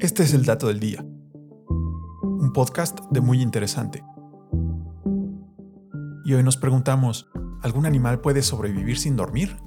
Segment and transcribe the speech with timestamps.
[0.00, 1.04] Este es el dato del día.
[2.22, 4.02] Un podcast de muy interesante.
[6.24, 7.28] Y hoy nos preguntamos,
[7.60, 9.58] ¿algún animal puede sobrevivir sin dormir?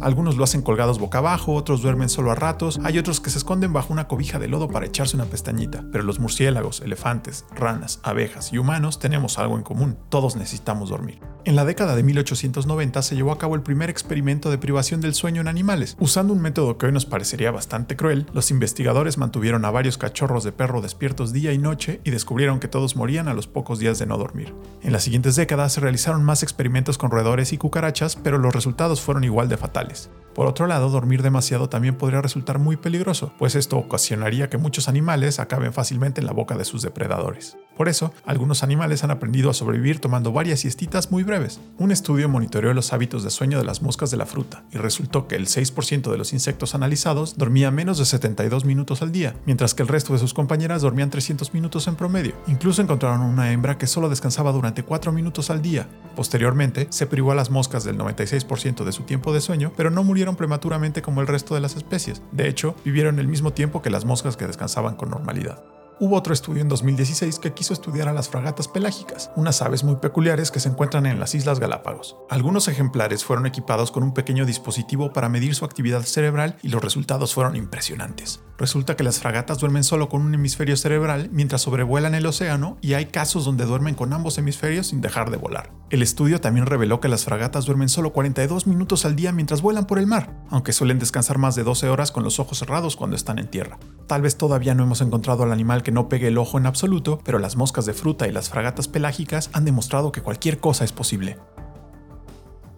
[0.00, 3.38] Algunos lo hacen colgados boca abajo, otros duermen solo a ratos, hay otros que se
[3.38, 5.84] esconden bajo una cobija de lodo para echarse una pestañita.
[5.92, 11.20] Pero los murciélagos, elefantes, ranas, abejas y humanos tenemos algo en común, todos necesitamos dormir.
[11.46, 15.12] En la década de 1890 se llevó a cabo el primer experimento de privación del
[15.12, 15.94] sueño en animales.
[16.00, 20.42] Usando un método que hoy nos parecería bastante cruel, los investigadores mantuvieron a varios cachorros
[20.42, 23.98] de perro despiertos día y noche y descubrieron que todos morían a los pocos días
[23.98, 24.54] de no dormir.
[24.82, 29.02] En las siguientes décadas se realizaron más experimentos con roedores y cucarachas, pero los resultados
[29.02, 30.08] fueron igual de fatales.
[30.34, 34.88] Por otro lado, dormir demasiado también podría resultar muy peligroso, pues esto ocasionaría que muchos
[34.88, 37.56] animales acaben fácilmente en la boca de sus depredadores.
[37.76, 41.60] Por eso, algunos animales han aprendido a sobrevivir tomando varias siestitas muy breves.
[41.78, 45.26] Un estudio monitoreó los hábitos de sueño de las moscas de la fruta y resultó
[45.26, 49.74] que el 6% de los insectos analizados dormía menos de 72 minutos al día, mientras
[49.74, 52.34] que el resto de sus compañeras dormían 300 minutos en promedio.
[52.46, 55.88] Incluso encontraron una hembra que solo descansaba durante 4 minutos al día.
[56.14, 60.04] Posteriormente, se privó a las moscas del 96% de su tiempo de sueño, pero no
[60.24, 62.22] murieron prematuramente como el resto de las especies.
[62.32, 65.73] De hecho, vivieron el mismo tiempo que las moscas que descansaban con normalidad.
[66.00, 69.96] Hubo otro estudio en 2016 que quiso estudiar a las fragatas pelágicas, unas aves muy
[69.96, 72.16] peculiares que se encuentran en las Islas Galápagos.
[72.28, 76.82] Algunos ejemplares fueron equipados con un pequeño dispositivo para medir su actividad cerebral y los
[76.82, 78.40] resultados fueron impresionantes.
[78.58, 82.94] Resulta que las fragatas duermen solo con un hemisferio cerebral mientras sobrevuelan el océano y
[82.94, 85.72] hay casos donde duermen con ambos hemisferios sin dejar de volar.
[85.90, 89.86] El estudio también reveló que las fragatas duermen solo 42 minutos al día mientras vuelan
[89.86, 93.14] por el mar, aunque suelen descansar más de 12 horas con los ojos cerrados cuando
[93.14, 93.78] están en tierra.
[94.06, 97.20] Tal vez todavía no hemos encontrado al animal que no pegue el ojo en absoluto,
[97.24, 100.92] pero las moscas de fruta y las fragatas pelágicas han demostrado que cualquier cosa es
[100.92, 101.38] posible.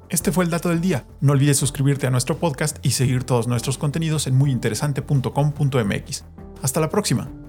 [0.09, 1.05] Este fue el dato del día.
[1.21, 6.25] No olvides suscribirte a nuestro podcast y seguir todos nuestros contenidos en muyinteresante.com.mx.
[6.63, 7.46] Hasta la próxima.